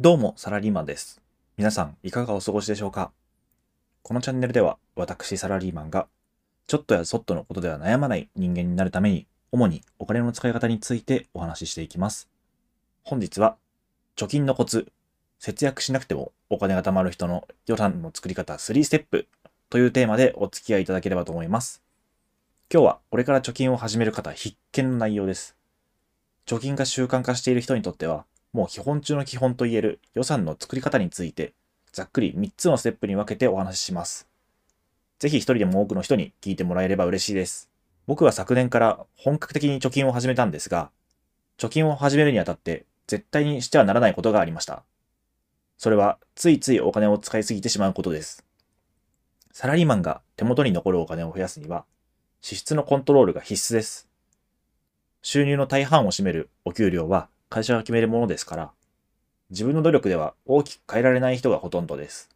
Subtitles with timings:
[0.00, 1.20] どうも、サラリーマンです。
[1.56, 3.10] 皆さん、いかがお過ごしでしょうか？
[4.02, 6.06] このチャンネルでは、私、サラリーマンが、
[6.68, 12.28] ちょっとやそっとのことでは悩まない人間になるために、主にお金の使い方についてお話ししていきます。
[13.02, 13.56] 本日は、
[14.14, 14.86] 貯金のコツ、
[15.40, 19.26] 節約しなくてもお金が貯まる人の予算の作り方3ステップ
[19.68, 21.82] というテーマでお付き合いいただければと思います。
[22.72, 25.56] 今日は、これから貯金を始める方必見の内容です。
[26.46, 31.52] 貯金が習慣化している人にとっては、もう基本中の基本といえる予算の作り方について、
[31.92, 34.28] ざっくり3つのステップに分けてお話しします。
[35.18, 37.70] ぜひ一人でも多くの人に聞いてもらえれば嬉しいです。
[38.06, 40.90] 僕は昨年から本格的に貯金を始めたんですが、
[41.58, 44.84] 貯金を始めるにあたって絶対にしてはならないことがありました。
[45.76, 48.44] それはついついお金を使いすぎてしまうことです。
[49.52, 51.84] サラリーマンが手元に残るお金を増やすには、
[52.40, 54.08] 支出のコントロールが必須です。
[55.20, 58.70] 収入の大半を占めるお給料は会社が決めるものですから、
[59.50, 62.28] 自分の努力では大きく変えられない人がほとんどです。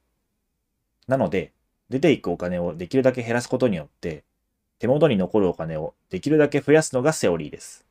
[1.06, 1.52] なので、
[1.90, 4.24] 出ていくお金をできるだけ減らすことによって、
[4.78, 7.84] 手元に残るお金をできるだけ増やすのがセオリーです。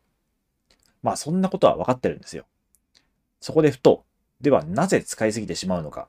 [1.03, 2.45] まあそんなことは分かってるんですよ。
[3.39, 4.03] そこでふと、
[4.41, 6.07] ではなぜ使いすぎてしまうのか。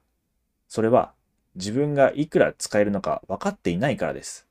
[0.69, 1.13] それは
[1.55, 4.47] 自分がいくら使えるのか分かっていないからです。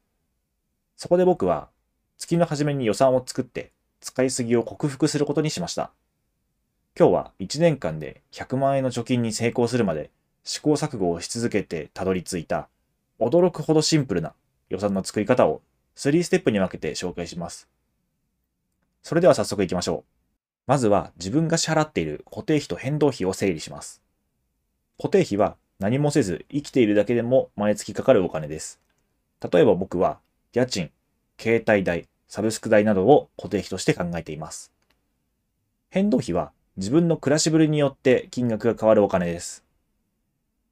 [0.98, 1.70] そこで僕は
[2.18, 5.92] 月の初めに予算を作って使いすぎを克服することにしました。
[7.00, 10.12] 今日は1年間で100万円の貯金に成功するまで
[10.44, 12.68] 試行錯誤をし続けてたどり着いた
[13.18, 14.34] 驚くほどシンプルな
[14.70, 15.62] 予算の作り方を
[15.96, 17.70] 3ステップに分けて紹介します。
[19.04, 20.12] それでは早速行きましょう。
[20.68, 24.02] まずは自分が支払っている固定費と変動費を整理します。
[24.98, 28.82] 固定費は何もせず生きているだけでも毎月かかるお金です。
[29.50, 30.20] 例えば僕は
[30.54, 30.92] 家賃、
[31.40, 34.72] 携帯代、サブスク代などを固定費として考えています。
[35.90, 39.64] 変動費は自分の暮らしぶりによって金額が変わるお金です。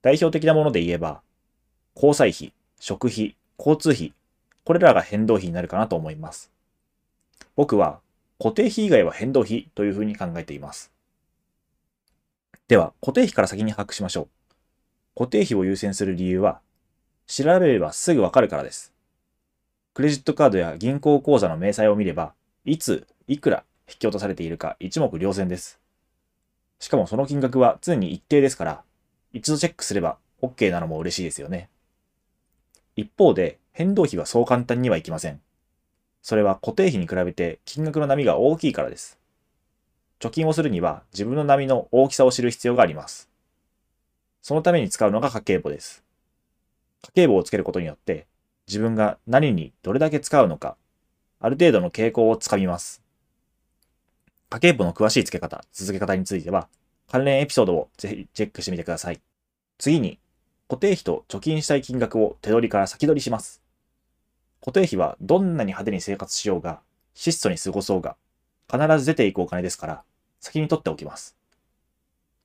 [0.01, 1.21] 代表的なもので言えば、
[1.95, 4.13] 交際費、食費、交通費、
[4.63, 6.51] これらが変動費になるかなと思います。
[7.55, 7.99] 僕は
[8.39, 10.93] 固定費以外は変動費というふうに考えています。
[12.69, 14.27] では、固定費から先に把握しましょう。
[15.17, 16.61] 固定費を優先する理由は、
[17.27, 18.93] 調べればすぐわかるからです。
[19.93, 25.79] クレジットカードや銀行口座の明細を見れば、いつ、いくら引き落とされているか一目瞭然です。
[26.79, 28.83] しかもその金額は常に一定ですから、
[29.33, 31.69] 一度チェックすれば OK なのも嬉しいですよね。
[32.95, 35.41] 一方で、変動費はそう簡単にはいきません。
[36.21, 39.19] それは固定費に比べて金額の波が大きいからです。
[40.19, 43.29] 貯金をするには自分の波の大きさを知る必要があります。
[44.41, 46.03] そのために使うのが家計簿です。
[47.03, 48.27] 家計簿をつけることによって、
[48.67, 50.75] 自分が何にどれだけ使うのか、
[51.39, 53.01] ある程度の傾向をつかみます。
[54.49, 56.67] 家計簿の詳しい付け方、続け方については、
[57.07, 59.21] 関連エピソードをぜひチェックしてみてください。
[59.77, 60.19] 次に、
[60.67, 63.61] 固定費と貯金したい金額を手取りから先取りします。
[64.59, 66.81] 固定費はどんなに派手に生活しようが、
[67.13, 68.15] 質素に過ごそうが、
[68.71, 70.03] 必ず出ていくお金ですから、
[70.39, 71.35] 先に取っておきます。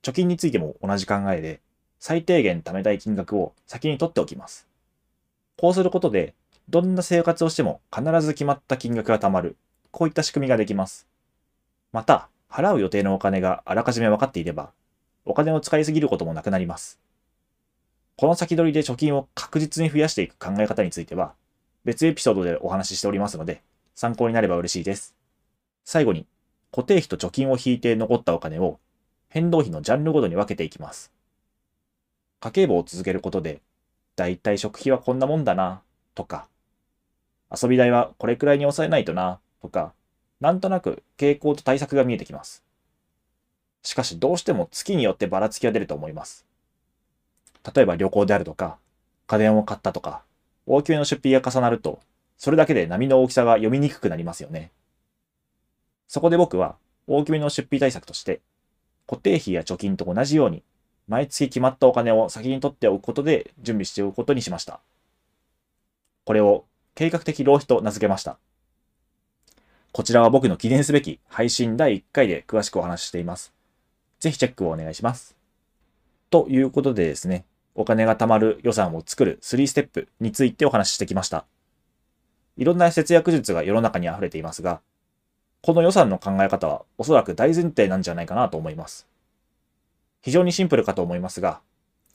[0.03, 1.59] 貯金についても同じ考えで、
[1.99, 4.67] 最低限貯めたい金額を先に取っておきます。
[5.57, 6.35] こうすることで、
[6.69, 9.55] どんな生活をしても必ず決まった金額が貯まる。
[9.89, 11.07] こういった仕組みができます。
[11.95, 14.73] また、払う予定のお金があらかじめ分かっていれば、
[15.23, 16.99] お金を使いすぎることもなくなります。
[18.17, 21.35] この先取りで貯金を確実に増やしていく考え方については、
[21.85, 23.61] 別エピソードでお話ししておりますので、
[23.95, 25.15] 参考になれば嬉しいです。
[25.85, 26.25] 最後に、
[26.69, 28.77] 固定費と貯金を引いて残ったお金を、
[29.29, 31.13] 変動費のジャンルごとに分けていきます。
[32.41, 33.61] 家計簿を続けることで、
[34.17, 35.81] だいたい食費はこんなもんだな、
[36.13, 36.49] とか、
[37.49, 39.93] 遊び代はこれくらいに抑えないとな、とか、
[40.41, 42.63] なんとなく傾向と対策が見えてきます。
[43.83, 46.45] しかしどうしても月によってばらつきが出ると思います。
[47.73, 48.77] 例えば旅行であるとか、
[49.27, 50.23] 家電を買ったとか、
[50.65, 51.99] 大きめの出費が重なると、
[52.37, 54.71] それだけで波の大きさが読みにくくなりますよね。
[56.07, 56.75] そこで僕は
[57.07, 58.41] 大きめの出費対策として、
[59.07, 60.63] 固定費や貯金と同じように、
[61.07, 64.79] 毎月決まったお金を先に取っておくことで準備しておくことにしました。
[66.23, 66.65] これを
[66.95, 68.37] 計画的浪費と名付けました。
[69.95, 73.53] こちらは僕の記念すべき配信第1回で詳しくお話ししています。
[74.19, 75.37] ぜひチェックをお願いします。
[76.29, 77.45] ということでですね、
[77.75, 81.45] お金が貯まる予算を作る3ステップについてお話ししてきました。
[82.57, 84.81] いろんな節約術が世の中に溢れていますが、
[85.61, 89.07] この予算の考え方はおそらく大前提なんじゃないかなと思います。
[90.21, 91.61] 非常にシンプルかと思いますが、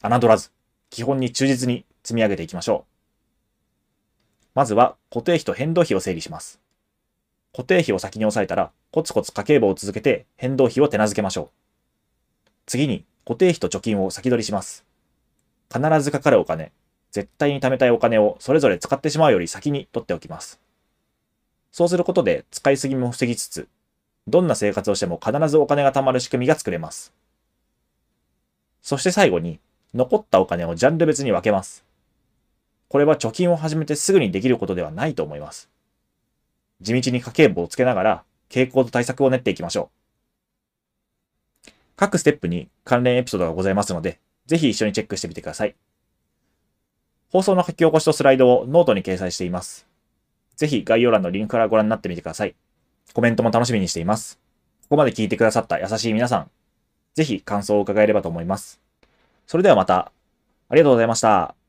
[0.03, 0.50] 侮らず、
[0.91, 4.49] 基本に忠実に積み上げていきましょう。
[4.55, 6.61] まずは固定費と変動費を整理します。
[7.52, 12.50] 固定費を先に抑えたら、コツコツ家計簿を続けて変動費を手なずけましょう。
[12.67, 14.85] 次に、固定費と貯金を先取りします。
[15.73, 16.73] 必ずかかるお金、
[17.11, 20.61] 絶対に貯めたいお金をそれぞれ使ってしまうより先に取っておきます。
[21.73, 23.69] そうすることで使いすぎも防ぎつつ、
[24.26, 27.12] どんな生活をしても必ずお金が貯まる仕組みが作れます。
[28.82, 29.61] そして最後に、
[29.93, 31.85] 残ったお金をジャンル別に分けます。
[32.88, 35.69] これは貯金を始めてすぐにできることではないと思います。
[36.81, 39.91] 地道に家計簿をつけながら、傾向と対策を練っていきましょ
[41.67, 41.71] う。
[41.97, 45.75] 各ステップに関連エピソードがございますので、ぜひ一緒にチェックしてみてください。
[47.31, 49.87] 放送の書き起こしとスライドをノートに掲載しています。
[50.56, 52.55] ぜひ概要欄のリンクからご覧になってみてください。
[53.12, 54.38] コメントも楽しみにしています。
[54.82, 56.50] ここまで聞いてくださった優しい皆さん、
[57.15, 58.81] ぜひ感想を伺えればと思います。
[59.47, 60.12] それではまた、
[60.69, 61.59] ありがとうございました。